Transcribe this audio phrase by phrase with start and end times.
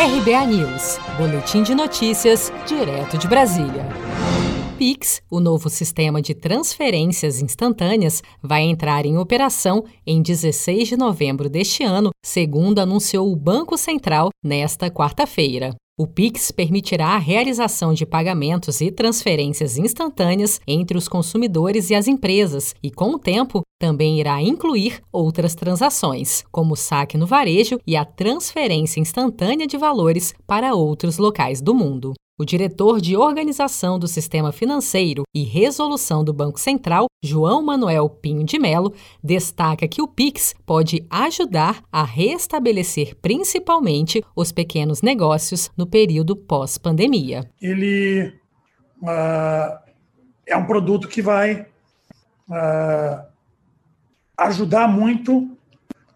[0.00, 3.84] RBA News, Boletim de Notícias, direto de Brasília.
[4.78, 11.50] Pix, o novo sistema de transferências instantâneas, vai entrar em operação em 16 de novembro
[11.50, 15.74] deste ano, segundo anunciou o Banco Central nesta quarta-feira.
[16.00, 22.06] O Pix permitirá a realização de pagamentos e transferências instantâneas entre os consumidores e as
[22.06, 27.80] empresas e, com o tempo, também irá incluir outras transações, como o saque no varejo
[27.84, 32.14] e a transferência instantânea de valores para outros locais do mundo.
[32.40, 38.44] O diretor de Organização do Sistema Financeiro e Resolução do Banco Central, João Manuel Pinho
[38.44, 45.84] de Melo, destaca que o Pix pode ajudar a restabelecer principalmente os pequenos negócios no
[45.84, 47.50] período pós-pandemia.
[47.60, 48.32] Ele
[49.02, 49.76] uh,
[50.46, 51.66] é um produto que vai
[52.48, 53.26] uh,
[54.36, 55.58] ajudar muito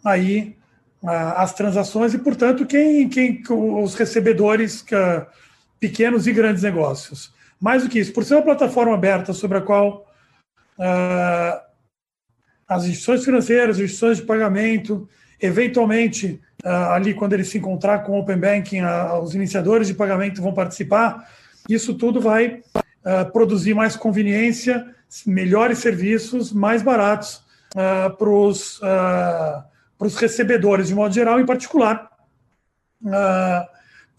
[0.04, 0.56] aí
[1.02, 4.94] uh, as transações e, portanto, quem, quem os recebedores que
[5.82, 7.34] pequenos e grandes negócios.
[7.60, 10.06] Mais do que isso, por ser uma plataforma aberta sobre a qual
[10.78, 11.60] uh,
[12.68, 15.08] as instituições financeiras, as instituições de pagamento,
[15.40, 19.94] eventualmente, uh, ali quando ele se encontrar com o Open Banking, uh, os iniciadores de
[19.94, 21.28] pagamento vão participar,
[21.68, 22.62] isso tudo vai
[23.32, 24.86] produzir mais conveniência,
[25.26, 27.44] melhores serviços, mais baratos
[28.16, 28.30] para
[29.98, 32.08] os recebedores, de modo geral, em particular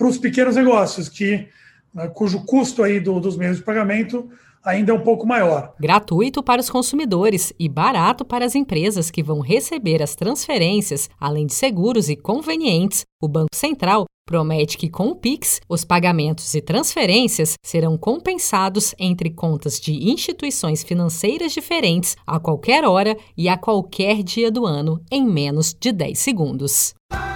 [0.04, 1.48] para os pequenos negócios, que,
[1.94, 4.30] né, cujo custo aí do, dos meios de pagamento
[4.62, 5.74] ainda é um pouco maior.
[5.80, 11.46] Gratuito para os consumidores e barato para as empresas que vão receber as transferências, além
[11.46, 13.06] de seguros e convenientes.
[13.22, 19.30] O Banco Central promete que com o Pix, os pagamentos e transferências serão compensados entre
[19.30, 25.26] contas de instituições financeiras diferentes a qualquer hora e a qualquer dia do ano em
[25.26, 26.94] menos de 10 segundos.